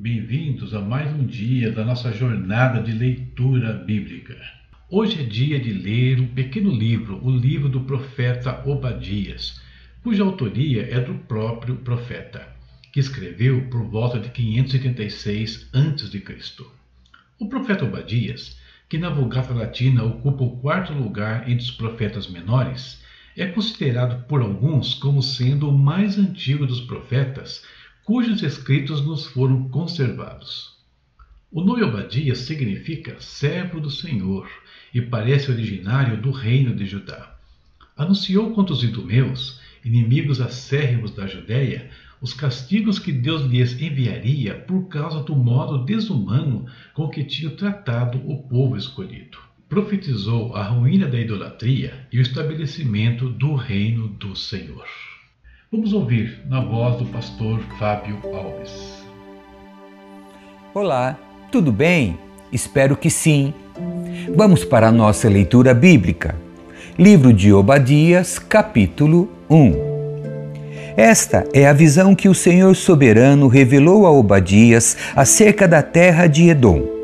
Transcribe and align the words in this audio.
Bem-vindos 0.00 0.74
a 0.74 0.80
mais 0.80 1.12
um 1.12 1.26
dia 1.26 1.72
da 1.72 1.84
nossa 1.84 2.12
jornada 2.12 2.80
de 2.80 2.92
leitura 2.92 3.72
bíblica. 3.72 4.36
Hoje 4.88 5.20
é 5.20 5.24
dia 5.24 5.58
de 5.58 5.72
ler 5.72 6.20
um 6.20 6.28
pequeno 6.28 6.70
livro, 6.70 7.18
o 7.20 7.28
livro 7.28 7.68
do 7.68 7.80
profeta 7.80 8.62
Obadias, 8.64 9.60
cuja 10.00 10.22
autoria 10.22 10.82
é 10.88 11.00
do 11.00 11.14
próprio 11.14 11.74
profeta, 11.78 12.46
que 12.92 13.00
escreveu 13.00 13.68
por 13.70 13.82
volta 13.90 14.20
de 14.20 14.28
586 14.28 15.68
a.C. 15.72 16.64
O 17.40 17.48
profeta 17.48 17.84
Obadias, 17.84 18.56
que 18.88 18.98
na 18.98 19.10
Vulgata 19.10 19.52
Latina 19.52 20.04
ocupa 20.04 20.44
o 20.44 20.58
quarto 20.58 20.92
lugar 20.92 21.50
entre 21.50 21.64
os 21.64 21.72
profetas 21.72 22.28
menores, 22.28 23.02
é 23.36 23.46
considerado 23.46 24.24
por 24.28 24.42
alguns 24.42 24.94
como 24.94 25.20
sendo 25.20 25.68
o 25.68 25.76
mais 25.76 26.16
antigo 26.16 26.64
dos 26.68 26.82
profetas 26.82 27.64
cujos 28.08 28.42
escritos 28.42 29.04
nos 29.04 29.26
foram 29.26 29.68
conservados. 29.68 30.78
O 31.52 31.60
nome 31.60 31.82
Obadias 31.82 32.38
significa 32.38 33.20
servo 33.20 33.82
do 33.82 33.90
Senhor 33.90 34.48
e 34.94 35.02
parece 35.02 35.50
originário 35.50 36.16
do 36.16 36.30
reino 36.30 36.74
de 36.74 36.86
Judá. 36.86 37.36
Anunciou 37.94 38.54
contra 38.54 38.72
os 38.72 38.82
idumeus, 38.82 39.60
inimigos 39.84 40.40
acérrimos 40.40 41.10
da 41.10 41.26
Judéia, 41.26 41.90
os 42.18 42.32
castigos 42.32 42.98
que 42.98 43.12
Deus 43.12 43.42
lhes 43.42 43.78
enviaria 43.78 44.54
por 44.54 44.88
causa 44.88 45.22
do 45.22 45.36
modo 45.36 45.84
desumano 45.84 46.64
com 46.94 47.10
que 47.10 47.22
tinha 47.22 47.50
tratado 47.50 48.26
o 48.26 48.42
povo 48.44 48.78
escolhido. 48.78 49.36
Profetizou 49.68 50.56
a 50.56 50.62
ruína 50.62 51.08
da 51.08 51.20
idolatria 51.20 52.08
e 52.10 52.18
o 52.18 52.22
estabelecimento 52.22 53.28
do 53.28 53.54
reino 53.54 54.08
do 54.08 54.34
Senhor. 54.34 54.86
Vamos 55.70 55.92
ouvir 55.92 56.40
na 56.48 56.62
voz 56.62 56.96
do 56.96 57.04
pastor 57.04 57.60
Fábio 57.78 58.18
Alves. 58.32 59.04
Olá, 60.72 61.18
tudo 61.52 61.70
bem? 61.70 62.18
Espero 62.50 62.96
que 62.96 63.10
sim. 63.10 63.52
Vamos 64.34 64.64
para 64.64 64.88
a 64.88 64.92
nossa 64.92 65.28
leitura 65.28 65.74
bíblica. 65.74 66.34
Livro 66.98 67.34
de 67.34 67.52
Obadias, 67.52 68.38
capítulo 68.38 69.30
1. 69.50 69.74
Esta 70.96 71.46
é 71.52 71.68
a 71.68 71.74
visão 71.74 72.14
que 72.14 72.30
o 72.30 72.34
Senhor 72.34 72.74
soberano 72.74 73.46
revelou 73.46 74.06
a 74.06 74.10
Obadias 74.10 74.96
acerca 75.14 75.68
da 75.68 75.82
terra 75.82 76.26
de 76.26 76.48
Edom 76.48 76.97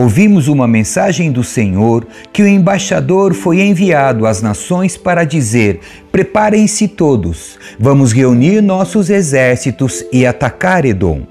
ouvimos 0.00 0.46
uma 0.46 0.68
mensagem 0.68 1.32
do 1.32 1.42
Senhor 1.42 2.06
que 2.32 2.40
o 2.40 2.46
embaixador 2.46 3.34
foi 3.34 3.60
enviado 3.62 4.26
às 4.26 4.40
nações 4.40 4.96
para 4.96 5.24
dizer: 5.24 5.80
Preparem-se 6.12 6.86
todos, 6.86 7.58
vamos 7.80 8.12
reunir 8.12 8.60
nossos 8.60 9.10
exércitos 9.10 10.04
e 10.12 10.24
atacar 10.24 10.84
Edom. 10.84 11.22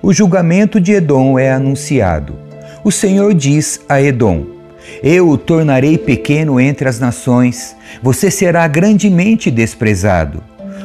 O 0.00 0.12
julgamento 0.12 0.80
de 0.80 0.92
Edom 0.92 1.36
é 1.36 1.50
anunciado. 1.50 2.36
O 2.84 2.92
Senhor 2.92 3.34
diz 3.34 3.80
a 3.88 4.00
Edom: 4.00 4.46
Eu 5.02 5.28
o 5.28 5.36
tornarei 5.36 5.98
pequeno 5.98 6.60
entre 6.60 6.88
as 6.88 7.00
nações, 7.00 7.74
você 8.00 8.30
será 8.30 8.68
grandemente 8.68 9.50
desprezado. 9.50 10.44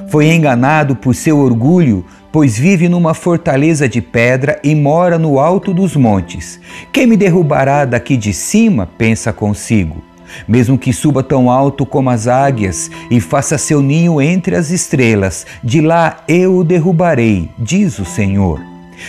Foi 0.09 0.25
enganado 0.25 0.95
por 0.95 1.13
seu 1.13 1.37
orgulho 1.37 2.03
pois 2.35 2.57
vive 2.57 2.89
numa 2.89 3.13
fortaleza 3.13 3.87
de 3.87 4.01
pedra 4.01 4.59
e 4.61 4.75
mora 4.75 5.17
no 5.17 5.39
alto 5.39 5.73
dos 5.73 5.95
montes. 5.95 6.59
Quem 6.91 7.07
me 7.07 7.15
derrubará 7.15 7.85
daqui 7.85 8.17
de 8.17 8.33
cima? 8.33 8.89
pensa 8.97 9.31
consigo. 9.31 10.03
Mesmo 10.45 10.77
que 10.77 10.91
suba 10.91 11.23
tão 11.23 11.49
alto 11.49 11.85
como 11.85 12.09
as 12.09 12.27
águias 12.27 12.91
e 13.09 13.21
faça 13.21 13.57
seu 13.57 13.81
ninho 13.81 14.21
entre 14.21 14.53
as 14.53 14.69
estrelas, 14.69 15.47
de 15.63 15.79
lá 15.79 16.25
eu 16.27 16.57
o 16.57 16.63
derrubarei, 16.65 17.49
diz 17.57 17.99
o 17.99 18.05
Senhor. 18.05 18.59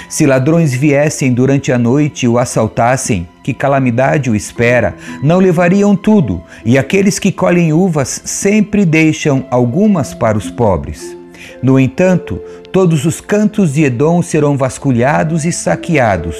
Se 0.09 0.25
ladrões 0.25 0.73
viessem 0.73 1.33
durante 1.33 1.73
a 1.73 1.79
noite 1.79 2.27
e 2.27 2.29
o 2.29 2.39
assaltassem, 2.39 3.27
que 3.43 3.53
calamidade 3.53 4.31
o 4.31 4.37
espera, 4.37 4.95
não 5.21 5.41
levariam 5.41 5.97
tudo, 5.97 6.45
e 6.65 6.79
aqueles 6.79 7.19
que 7.19 7.33
colhem 7.33 7.73
uvas 7.73 8.23
sempre 8.25 8.85
deixam 8.85 9.45
algumas 9.51 10.15
para 10.15 10.39
os 10.39 10.49
pobres. 10.49 11.16
No 11.63 11.79
entanto, 11.79 12.41
todos 12.73 13.05
os 13.05 13.21
cantos 13.21 13.75
de 13.75 13.85
Edom 13.85 14.23
serão 14.23 14.57
vasculhados 14.57 15.45
e 15.45 15.53
saqueados, 15.53 16.37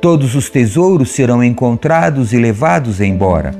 todos 0.00 0.34
os 0.34 0.50
tesouros 0.50 1.10
serão 1.10 1.42
encontrados 1.42 2.32
e 2.32 2.36
levados 2.36 3.00
embora. 3.00 3.54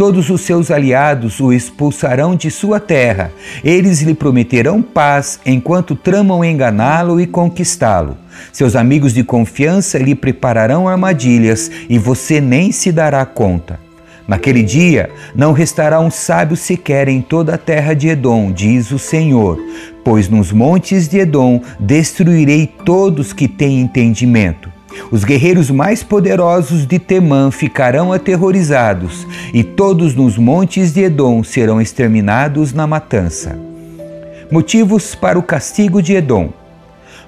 Todos 0.00 0.30
os 0.30 0.40
seus 0.40 0.70
aliados 0.70 1.40
o 1.40 1.52
expulsarão 1.52 2.34
de 2.34 2.50
sua 2.50 2.80
terra. 2.80 3.30
Eles 3.62 4.00
lhe 4.00 4.14
prometerão 4.14 4.80
paz 4.80 5.38
enquanto 5.44 5.94
tramam 5.94 6.42
enganá-lo 6.42 7.20
e 7.20 7.26
conquistá-lo. 7.26 8.16
Seus 8.50 8.74
amigos 8.74 9.12
de 9.12 9.22
confiança 9.22 9.98
lhe 9.98 10.14
prepararão 10.14 10.88
armadilhas 10.88 11.70
e 11.86 11.98
você 11.98 12.40
nem 12.40 12.72
se 12.72 12.90
dará 12.90 13.26
conta. 13.26 13.78
Naquele 14.30 14.62
dia 14.62 15.10
não 15.34 15.52
restará 15.52 16.00
um 16.00 16.10
sábio 16.10 16.56
sequer 16.56 17.08
em 17.08 17.20
toda 17.20 17.56
a 17.56 17.58
terra 17.58 17.92
de 17.92 18.08
Edom, 18.08 18.52
diz 18.52 18.92
o 18.92 18.98
Senhor, 18.98 19.58
pois 20.04 20.28
nos 20.28 20.52
montes 20.52 21.08
de 21.08 21.18
Edom 21.18 21.60
destruirei 21.78 22.66
todos 22.66 23.32
que 23.32 23.46
têm 23.46 23.80
entendimento. 23.80 24.70
Os 25.10 25.24
guerreiros 25.24 25.70
mais 25.70 26.02
poderosos 26.02 26.86
de 26.86 26.98
Temã 26.98 27.50
ficarão 27.50 28.12
aterrorizados, 28.12 29.26
e 29.54 29.62
todos 29.62 30.14
nos 30.14 30.36
montes 30.36 30.92
de 30.92 31.02
Edom 31.02 31.42
serão 31.42 31.80
exterminados 31.80 32.72
na 32.72 32.86
matança. 32.86 33.58
Motivos 34.50 35.14
para 35.14 35.38
o 35.38 35.42
castigo 35.42 36.02
de 36.02 36.14
Edom. 36.14 36.50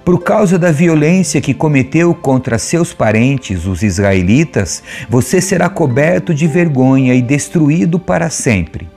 Por 0.05 0.23
causa 0.25 0.59
da 0.59 0.73
violência 0.73 1.41
que 1.41 1.55
cometeu 1.55 2.13
contra 2.13 2.59
seus 2.59 2.93
parentes, 2.93 3.67
os 3.67 3.85
israelitas, 3.85 4.83
você 5.09 5.41
será 5.41 5.69
coberto 5.69 6.35
de 6.35 6.49
vergonha 6.49 7.15
e 7.15 7.23
destruído 7.23 8.01
para 8.01 8.29
sempre. 8.29 8.89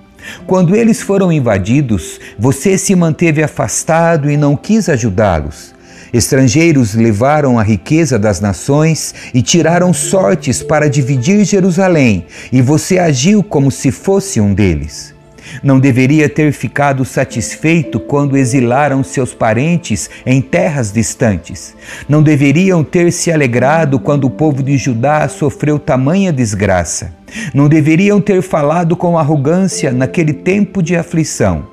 Quando 0.46 0.76
eles 0.76 1.02
foram 1.02 1.32
invadidos, 1.32 2.20
você 2.38 2.78
se 2.78 2.96
manteve 2.96 3.42
afastado 3.42 4.30
e 4.30 4.38
não 4.38 4.56
quis 4.56 4.90
ajudá-los. 4.90 5.74
Estrangeiros 6.14 6.94
levaram 6.94 7.58
a 7.58 7.64
riqueza 7.64 8.18
das 8.20 8.40
nações 8.40 9.14
e 9.34 9.42
tiraram 9.42 9.94
sortes 9.94 10.62
para 10.62 10.90
dividir 10.90 11.44
Jerusalém, 11.44 12.26
e 12.52 12.62
você 12.62 13.00
agiu 13.00 13.44
como 13.44 13.72
se 13.72 13.92
fosse 13.92 14.40
um 14.40 14.54
deles. 14.54 15.15
Não 15.64 15.80
deveria 15.80 16.28
ter 16.28 16.52
ficado 16.52 17.06
satisfeito 17.06 18.00
quando 18.00 18.38
exilaram 18.38 19.04
seus 19.04 19.34
parentes 19.34 20.10
em 20.26 20.42
terras 20.42 20.92
distantes. 20.92 21.76
Não 22.08 22.22
deveriam 22.22 22.84
ter 22.84 23.12
se 23.12 23.32
alegrado 23.32 24.00
quando 24.00 24.26
o 24.26 24.30
povo 24.30 24.64
de 24.64 24.78
Judá 24.78 25.28
sofreu 25.28 25.80
tamanha 25.80 26.32
desgraça. 26.32 27.14
Não 27.54 27.68
deveriam 27.68 28.22
ter 28.22 28.42
falado 28.42 28.96
com 28.96 29.18
arrogância 29.18 29.92
naquele 29.92 30.34
tempo 30.34 30.82
de 30.82 30.96
aflição. 30.96 31.68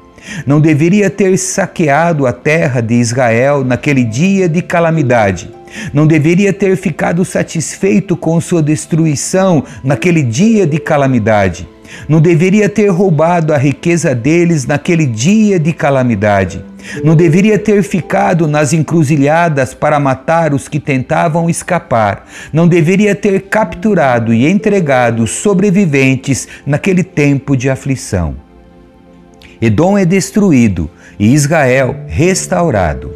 Não 0.46 0.60
deveria 0.60 1.10
ter 1.10 1.36
saqueado 1.36 2.26
a 2.26 2.32
terra 2.32 2.80
de 2.80 2.94
Israel 2.94 3.64
naquele 3.64 4.04
dia 4.04 4.48
de 4.48 4.62
calamidade. 4.62 5.50
Não 5.92 6.06
deveria 6.06 6.52
ter 6.52 6.76
ficado 6.76 7.24
satisfeito 7.24 8.16
com 8.16 8.40
sua 8.40 8.62
destruição 8.62 9.64
naquele 9.82 10.22
dia 10.22 10.66
de 10.66 10.78
calamidade 10.78 11.66
não 12.08 12.20
deveria 12.20 12.68
ter 12.68 12.88
roubado 12.88 13.52
a 13.52 13.58
riqueza 13.58 14.14
deles 14.14 14.66
naquele 14.66 15.06
dia 15.06 15.58
de 15.58 15.72
calamidade. 15.72 16.64
Não 17.04 17.14
deveria 17.14 17.58
ter 17.58 17.82
ficado 17.82 18.48
nas 18.48 18.72
encruzilhadas 18.72 19.72
para 19.72 20.00
matar 20.00 20.52
os 20.52 20.68
que 20.68 20.80
tentavam 20.80 21.48
escapar. 21.48 22.26
Não 22.52 22.66
deveria 22.66 23.14
ter 23.14 23.42
capturado 23.42 24.34
e 24.34 24.48
entregado 24.48 25.26
sobreviventes 25.26 26.48
naquele 26.66 27.04
tempo 27.04 27.56
de 27.56 27.70
aflição. 27.70 28.34
Edom 29.60 29.96
é 29.96 30.04
destruído 30.04 30.90
e 31.18 31.32
Israel 31.32 31.94
restaurado. 32.08 33.14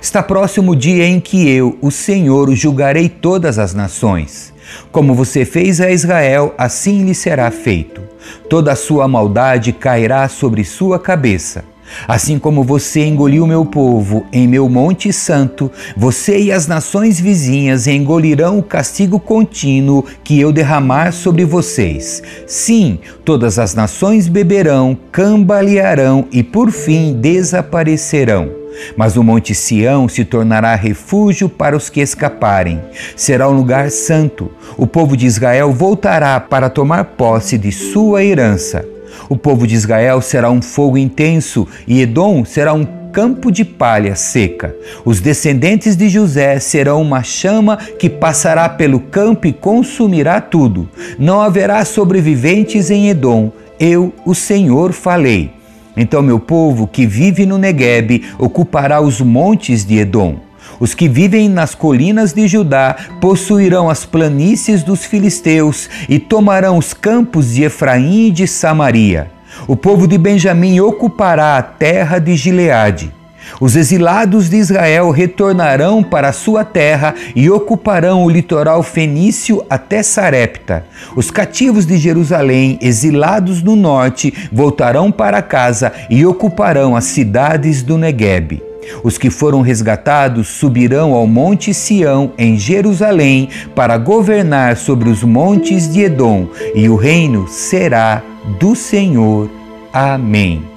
Está 0.00 0.22
próximo 0.22 0.72
o 0.72 0.76
dia 0.76 1.04
em 1.04 1.18
que 1.18 1.48
eu, 1.48 1.76
o 1.82 1.90
Senhor, 1.90 2.54
julgarei 2.54 3.08
todas 3.08 3.58
as 3.58 3.74
nações. 3.74 4.53
Como 4.90 5.14
você 5.14 5.44
fez 5.44 5.80
a 5.80 5.90
Israel, 5.90 6.54
assim 6.56 7.04
lhe 7.04 7.14
será 7.14 7.50
feito. 7.50 8.02
Toda 8.48 8.72
a 8.72 8.76
sua 8.76 9.06
maldade 9.08 9.72
cairá 9.72 10.28
sobre 10.28 10.64
sua 10.64 10.98
cabeça. 10.98 11.64
Assim 12.08 12.38
como 12.38 12.62
você 12.62 13.04
engoliu 13.04 13.46
meu 13.46 13.64
povo 13.64 14.26
em 14.32 14.48
meu 14.48 14.68
monte 14.68 15.12
santo, 15.12 15.70
você 15.96 16.38
e 16.38 16.52
as 16.52 16.66
nações 16.66 17.20
vizinhas 17.20 17.86
engolirão 17.86 18.58
o 18.58 18.62
castigo 18.62 19.20
contínuo 19.20 20.04
que 20.22 20.40
eu 20.40 20.52
derramar 20.52 21.12
sobre 21.12 21.44
vocês. 21.44 22.22
Sim, 22.46 22.98
todas 23.24 23.58
as 23.58 23.74
nações 23.74 24.28
beberão, 24.28 24.96
cambalearão 25.12 26.26
e 26.32 26.42
por 26.42 26.70
fim 26.70 27.14
desaparecerão. 27.14 28.63
Mas 28.96 29.16
o 29.16 29.22
Monte 29.22 29.54
Sião 29.54 30.08
se 30.08 30.24
tornará 30.24 30.74
refúgio 30.74 31.48
para 31.48 31.76
os 31.76 31.88
que 31.88 32.00
escaparem. 32.00 32.80
Será 33.16 33.48
um 33.48 33.56
lugar 33.56 33.90
santo. 33.90 34.50
O 34.76 34.86
povo 34.86 35.16
de 35.16 35.26
Israel 35.26 35.72
voltará 35.72 36.38
para 36.40 36.70
tomar 36.70 37.04
posse 37.04 37.56
de 37.58 37.72
sua 37.72 38.24
herança. 38.24 38.84
O 39.28 39.36
povo 39.36 39.66
de 39.66 39.74
Israel 39.74 40.20
será 40.20 40.50
um 40.50 40.60
fogo 40.60 40.98
intenso 40.98 41.66
e 41.86 42.00
Edom 42.00 42.44
será 42.44 42.72
um 42.72 42.84
campo 43.14 43.52
de 43.52 43.64
palha 43.64 44.16
seca. 44.16 44.74
Os 45.04 45.20
descendentes 45.20 45.94
de 45.96 46.08
José 46.08 46.58
serão 46.58 47.00
uma 47.00 47.22
chama 47.22 47.76
que 47.76 48.10
passará 48.10 48.68
pelo 48.68 48.98
campo 48.98 49.46
e 49.46 49.52
consumirá 49.52 50.40
tudo. 50.40 50.88
Não 51.16 51.40
haverá 51.40 51.84
sobreviventes 51.84 52.90
em 52.90 53.08
Edom. 53.08 53.52
Eu, 53.78 54.12
o 54.26 54.34
Senhor, 54.34 54.92
falei. 54.92 55.52
Então 55.96 56.22
meu 56.22 56.40
povo 56.40 56.86
que 56.86 57.06
vive 57.06 57.46
no 57.46 57.58
Neguebe 57.58 58.24
ocupará 58.38 59.00
os 59.00 59.20
montes 59.20 59.84
de 59.84 59.98
Edom. 59.98 60.36
Os 60.80 60.94
que 60.94 61.08
vivem 61.08 61.48
nas 61.48 61.74
colinas 61.74 62.32
de 62.32 62.48
Judá 62.48 62.96
possuirão 63.20 63.88
as 63.88 64.04
planícies 64.04 64.82
dos 64.82 65.04
filisteus 65.04 65.88
e 66.08 66.18
tomarão 66.18 66.78
os 66.78 66.92
campos 66.92 67.54
de 67.54 67.62
Efraim 67.62 68.28
e 68.28 68.30
de 68.30 68.46
Samaria. 68.46 69.30
O 69.68 69.76
povo 69.76 70.08
de 70.08 70.18
Benjamim 70.18 70.80
ocupará 70.80 71.56
a 71.56 71.62
terra 71.62 72.18
de 72.18 72.34
Gileade. 72.34 73.12
Os 73.60 73.76
exilados 73.76 74.48
de 74.48 74.56
Israel 74.56 75.10
retornarão 75.10 76.02
para 76.02 76.28
a 76.28 76.32
sua 76.32 76.64
terra 76.64 77.14
e 77.34 77.50
ocuparão 77.50 78.24
o 78.24 78.30
litoral 78.30 78.82
fenício 78.82 79.64
até 79.68 80.02
Sarepta. 80.02 80.84
Os 81.14 81.30
cativos 81.30 81.86
de 81.86 81.96
Jerusalém, 81.96 82.78
exilados 82.80 83.62
no 83.62 83.76
norte, 83.76 84.32
voltarão 84.52 85.10
para 85.10 85.42
casa 85.42 85.92
e 86.10 86.24
ocuparão 86.26 86.96
as 86.96 87.04
cidades 87.04 87.82
do 87.82 87.96
Neguebe. 87.96 88.62
Os 89.02 89.16
que 89.18 89.30
foram 89.30 89.60
resgatados 89.60 90.48
subirão 90.48 91.14
ao 91.14 91.26
Monte 91.26 91.72
Sião, 91.72 92.32
em 92.36 92.58
Jerusalém, 92.58 93.48
para 93.74 93.96
governar 93.96 94.76
sobre 94.76 95.08
os 95.08 95.22
montes 95.22 95.90
de 95.90 96.02
Edom, 96.02 96.48
e 96.74 96.88
o 96.88 96.96
reino 96.96 97.48
será 97.48 98.22
do 98.58 98.74
Senhor. 98.74 99.50
Amém. 99.92 100.73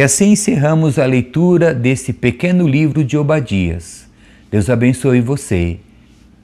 E 0.00 0.02
assim 0.02 0.30
encerramos 0.30 0.98
a 0.98 1.04
leitura 1.04 1.74
desse 1.74 2.14
pequeno 2.14 2.66
livro 2.66 3.04
de 3.04 3.18
Obadias. 3.18 4.08
Deus 4.50 4.70
abençoe 4.70 5.20
você. 5.20 5.78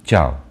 Tchau. 0.04 0.45